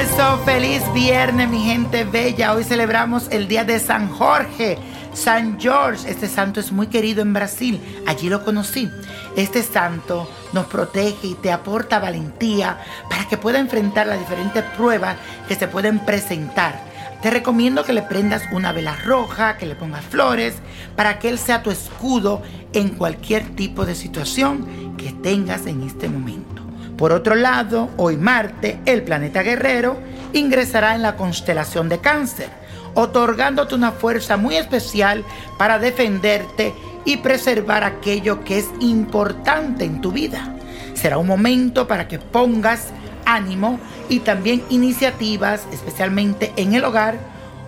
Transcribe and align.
Eso, 0.00 0.38
feliz 0.44 0.82
viernes, 0.92 1.48
mi 1.48 1.64
gente 1.64 2.04
bella. 2.04 2.52
Hoy 2.52 2.64
celebramos 2.64 3.28
el 3.30 3.48
día 3.48 3.64
de 3.64 3.80
San 3.80 4.10
Jorge, 4.10 4.76
San 5.14 5.58
George. 5.58 6.10
Este 6.10 6.28
santo 6.28 6.60
es 6.60 6.70
muy 6.70 6.88
querido 6.88 7.22
en 7.22 7.32
Brasil. 7.32 7.80
Allí 8.06 8.28
lo 8.28 8.44
conocí. 8.44 8.90
Este 9.36 9.62
santo 9.62 10.30
nos 10.52 10.66
protege 10.66 11.28
y 11.28 11.34
te 11.34 11.50
aporta 11.50 11.98
valentía 11.98 12.78
para 13.08 13.26
que 13.26 13.38
pueda 13.38 13.58
enfrentar 13.58 14.06
las 14.06 14.18
diferentes 14.18 14.62
pruebas 14.76 15.16
que 15.48 15.54
se 15.54 15.66
pueden 15.66 15.98
presentar. 16.00 16.78
Te 17.22 17.30
recomiendo 17.30 17.82
que 17.84 17.94
le 17.94 18.02
prendas 18.02 18.42
una 18.52 18.72
vela 18.72 18.96
roja, 18.96 19.56
que 19.56 19.64
le 19.64 19.76
pongas 19.76 20.04
flores, 20.04 20.56
para 20.94 21.18
que 21.18 21.30
él 21.30 21.38
sea 21.38 21.62
tu 21.62 21.70
escudo 21.70 22.42
en 22.74 22.90
cualquier 22.90 23.56
tipo 23.56 23.86
de 23.86 23.94
situación 23.94 24.94
que 24.98 25.12
tengas 25.12 25.66
en 25.66 25.82
este 25.82 26.10
momento. 26.10 26.65
Por 26.96 27.12
otro 27.12 27.34
lado, 27.34 27.90
hoy 27.98 28.16
Marte, 28.16 28.80
el 28.86 29.02
planeta 29.02 29.42
guerrero, 29.42 29.98
ingresará 30.32 30.94
en 30.94 31.02
la 31.02 31.16
constelación 31.16 31.90
de 31.90 31.98
cáncer, 31.98 32.48
otorgándote 32.94 33.74
una 33.74 33.92
fuerza 33.92 34.38
muy 34.38 34.56
especial 34.56 35.22
para 35.58 35.78
defenderte 35.78 36.72
y 37.04 37.18
preservar 37.18 37.84
aquello 37.84 38.42
que 38.44 38.58
es 38.58 38.66
importante 38.80 39.84
en 39.84 40.00
tu 40.00 40.10
vida. 40.10 40.54
Será 40.94 41.18
un 41.18 41.26
momento 41.26 41.86
para 41.86 42.08
que 42.08 42.18
pongas 42.18 42.88
ánimo 43.26 43.78
y 44.08 44.20
también 44.20 44.62
iniciativas, 44.70 45.66
especialmente 45.72 46.54
en 46.56 46.74
el 46.74 46.84
hogar, 46.84 47.18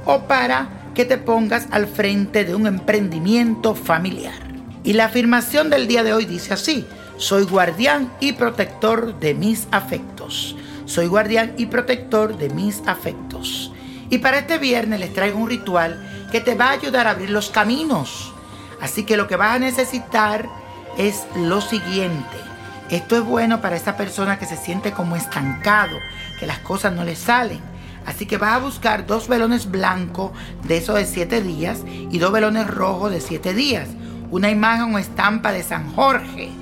o 0.06 0.21
para 0.21 0.69
que 0.95 1.05
te 1.05 1.19
pongas 1.19 1.69
al 1.71 1.87
frente 1.87 2.47
de 2.47 2.55
un 2.55 2.67
emprendimiento 2.67 3.75
familiar. 3.75 4.34
Y 4.84 4.95
la 4.95 5.05
afirmación 5.05 5.69
del 5.69 5.87
día 5.87 6.03
de 6.03 6.15
hoy 6.15 6.25
dice 6.25 6.55
así, 6.55 6.87
soy 7.19 7.43
guardián 7.43 8.13
y 8.21 8.35
protector 8.35 9.19
de 9.19 9.35
mis 9.35 9.67
afectos. 9.73 10.55
Soy 10.87 11.09
guardián 11.09 11.53
y 11.59 11.67
protector 11.67 12.39
de 12.39 12.49
mis 12.49 12.81
afectos. 12.87 13.73
Y 14.09 14.19
para 14.19 14.39
este 14.39 14.59
viernes 14.59 15.01
les 15.01 15.13
traigo 15.13 15.41
un 15.41 15.49
ritual 15.49 16.29
que 16.31 16.41
te 16.41 16.55
va 16.55 16.67
a 16.67 16.73
ayudar 16.75 17.09
a 17.09 17.11
abrir 17.11 17.31
los 17.31 17.51
caminos. 17.51 18.33
Así 18.81 19.03
que 19.03 19.17
lo 19.17 19.27
que 19.27 19.35
vas 19.35 19.57
a 19.57 19.59
necesitar 19.59 20.49
es 20.97 21.27
lo 21.35 21.61
siguiente. 21.61 22.37
Esto 22.89 23.17
es 23.17 23.25
bueno 23.25 23.61
para 23.61 23.77
esa 23.77 23.97
persona 23.97 24.39
que 24.39 24.47
se 24.47 24.57
siente 24.57 24.93
como 24.93 25.17
estancado, 25.17 25.99
que 26.39 26.47
las 26.47 26.61
cosas 26.61 26.93
no 26.93 27.03
le 27.03 27.17
salen. 27.17 27.61
Así 28.07 28.27
que 28.27 28.39
vas 28.39 28.55
a 28.55 28.59
buscar 28.59 29.07
dos 29.07 29.27
velones 29.27 29.69
blancos 29.69 30.31
de 30.63 30.77
esos 30.77 30.95
de 30.95 31.05
siete 31.05 31.43
días 31.43 31.81
y 31.85 32.19
dos 32.19 32.31
velones 32.31 32.69
rojos 32.69 33.11
de 33.11 33.21
siete 33.21 33.55
días. 33.55 33.89
Una 34.31 34.51
imagen 34.51 34.95
o 34.95 34.99
estampa 34.99 35.51
de 35.51 35.65
San 35.65 35.93
Jorge 35.95 36.53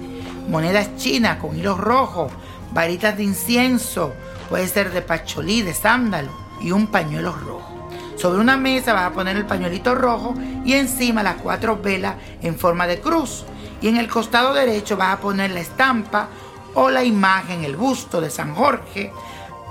monedas 0.49 0.97
chinas 0.97 1.39
con 1.39 1.57
hilos 1.57 1.79
rojos, 1.79 2.33
varitas 2.73 3.17
de 3.17 3.25
incienso, 3.25 4.13
puede 4.49 4.69
ser 4.69 4.93
de 4.93 5.03
pacholí, 5.03 5.63
de 5.63 5.75
sándalo 5.75 6.31
y 6.61 6.73
un 6.73 6.87
pañuelo 6.87 7.33
rojo. 7.33 7.89
Sobre 8.17 8.41
una 8.41 8.57
mesa 8.57 8.95
vas 8.95 9.11
a 9.11 9.13
poner 9.13 9.37
el 9.37 9.47
pañuelito 9.47 9.95
rojo 9.95 10.35
y 10.65 10.73
encima 10.73 11.23
las 11.23 11.37
cuatro 11.37 11.81
velas 11.83 12.17
en 12.43 12.59
forma 12.59 12.87
de 12.87 13.01
cruz. 13.01 13.45
Y 13.83 13.89
en 13.89 13.99
el 13.99 14.09
costado 14.09 14.55
derecho 14.55 14.97
vas 14.97 15.15
a 15.15 15.21
poner 15.21 15.51
la 15.51 15.61
estampa 15.61 16.29
o 16.75 16.91
la 16.91 17.05
imagen, 17.05 17.65
el 17.65 17.77
busto 17.77 18.21
de 18.21 18.31
San 18.31 18.55
Jorge. 18.55 19.13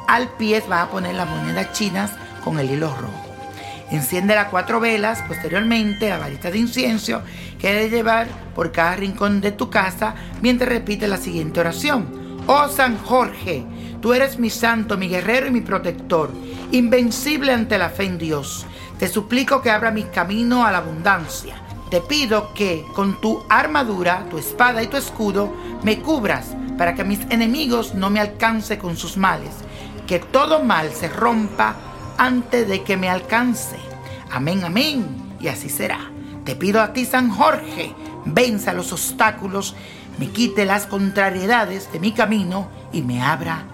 Al 0.07 0.29
pie 0.29 0.63
vas 0.69 0.87
a 0.87 0.91
poner 0.91 1.15
las 1.15 1.27
monedas 1.27 1.73
chinas 1.73 2.11
con 2.43 2.59
el 2.59 2.69
hilo 2.69 2.89
rojo. 2.89 3.34
Enciende 3.91 4.33
las 4.33 4.47
cuatro 4.47 4.79
velas, 4.79 5.21
posteriormente 5.27 6.09
la 6.09 6.17
varita 6.17 6.49
de 6.49 6.57
incienso 6.57 7.21
que 7.59 7.71
debes 7.71 7.91
llevar 7.91 8.27
por 8.55 8.71
cada 8.71 8.95
rincón 8.95 9.41
de 9.41 9.51
tu 9.51 9.69
casa 9.69 10.15
mientras 10.41 10.69
repite 10.69 11.07
la 11.07 11.17
siguiente 11.17 11.59
oración. 11.59 12.41
Oh 12.47 12.67
San 12.67 12.97
Jorge, 12.97 13.65
tú 14.01 14.13
eres 14.13 14.39
mi 14.39 14.49
santo, 14.49 14.97
mi 14.97 15.07
guerrero 15.07 15.47
y 15.47 15.51
mi 15.51 15.61
protector, 15.61 16.31
invencible 16.71 17.53
ante 17.53 17.77
la 17.77 17.89
fe 17.89 18.05
en 18.05 18.17
Dios. 18.17 18.65
Te 18.97 19.07
suplico 19.07 19.61
que 19.61 19.71
abra 19.71 19.91
mi 19.91 20.03
camino 20.03 20.65
a 20.65 20.71
la 20.71 20.79
abundancia. 20.79 21.55
Te 21.89 22.01
pido 22.01 22.53
que 22.53 22.83
con 22.95 23.21
tu 23.21 23.43
armadura, 23.49 24.25
tu 24.29 24.37
espada 24.37 24.81
y 24.81 24.87
tu 24.87 24.97
escudo 24.97 25.53
me 25.83 25.99
cubras 25.99 26.55
para 26.77 26.95
que 26.95 27.03
mis 27.03 27.19
enemigos 27.29 27.93
no 27.93 28.09
me 28.09 28.19
alcance 28.19 28.77
con 28.77 28.97
sus 28.97 29.17
males. 29.17 29.51
Que 30.07 30.19
todo 30.19 30.63
mal 30.63 30.91
se 30.91 31.07
rompa 31.07 31.75
antes 32.17 32.67
de 32.67 32.83
que 32.83 32.97
me 32.97 33.09
alcance. 33.09 33.77
Amén, 34.31 34.63
amén. 34.63 35.37
Y 35.39 35.47
así 35.47 35.69
será. 35.69 35.99
Te 36.43 36.55
pido 36.55 36.81
a 36.81 36.93
ti, 36.93 37.05
San 37.05 37.29
Jorge, 37.29 37.93
venza 38.25 38.73
los 38.73 38.91
obstáculos, 38.91 39.75
me 40.17 40.29
quite 40.29 40.65
las 40.65 40.85
contrariedades 40.85 41.91
de 41.91 41.99
mi 41.99 42.11
camino 42.11 42.69
y 42.93 43.01
me 43.01 43.21
abra 43.21 43.65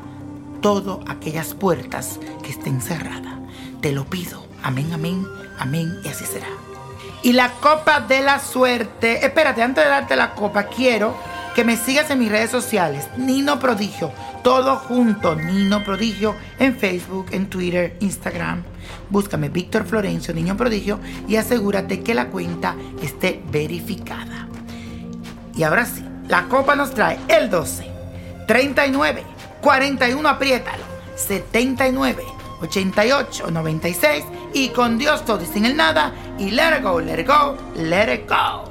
todas 0.61 0.99
aquellas 1.09 1.53
puertas 1.53 2.19
que 2.43 2.51
estén 2.51 2.81
cerradas. 2.81 3.39
Te 3.81 3.91
lo 3.91 4.05
pido. 4.05 4.45
Amén, 4.63 4.91
amén, 4.93 5.25
amén. 5.59 5.99
Y 6.03 6.07
así 6.07 6.25
será. 6.25 6.47
Y 7.23 7.33
la 7.33 7.51
copa 7.53 7.99
de 7.99 8.21
la 8.21 8.39
suerte. 8.39 9.25
Espérate, 9.25 9.61
antes 9.61 9.83
de 9.83 9.89
darte 9.89 10.15
la 10.15 10.33
copa, 10.33 10.63
quiero 10.63 11.15
que 11.55 11.63
me 11.63 11.77
sigas 11.77 12.09
en 12.09 12.19
mis 12.19 12.31
redes 12.31 12.49
sociales, 12.49 13.07
Nino 13.17 13.59
Prodigio, 13.59 14.11
todo 14.43 14.77
junto, 14.77 15.35
Nino 15.35 15.83
Prodigio, 15.83 16.35
en 16.59 16.75
Facebook, 16.75 17.27
en 17.31 17.49
Twitter, 17.49 17.97
Instagram. 17.99 18.63
Búscame 19.09 19.49
Víctor 19.49 19.85
Florencio, 19.85 20.33
Niño 20.33 20.55
Prodigio, 20.57 20.99
y 21.27 21.35
asegúrate 21.35 22.01
que 22.01 22.13
la 22.13 22.27
cuenta 22.27 22.75
esté 23.01 23.41
verificada. 23.51 24.47
Y 25.55 25.63
ahora 25.63 25.85
sí, 25.85 26.03
la 26.27 26.43
copa 26.45 26.75
nos 26.75 26.93
trae 26.93 27.19
el 27.27 27.49
12, 27.49 27.85
39, 28.47 29.23
41, 29.61 30.29
apriétalo, 30.29 30.83
79, 31.15 32.23
88, 32.61 33.51
96, 33.51 34.23
y 34.53 34.69
con 34.69 34.97
Dios 34.97 35.25
todo 35.25 35.43
y 35.43 35.45
sin 35.45 35.65
el 35.65 35.75
nada, 35.75 36.13
y 36.37 36.51
let 36.51 36.77
it 36.77 36.83
go, 36.83 36.99
let 36.99 37.19
it 37.19 37.27
go, 37.27 37.57
let 37.75 38.13
it 38.13 38.29
go. 38.29 38.70